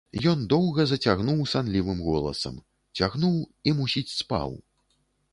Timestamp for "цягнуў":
3.01-3.35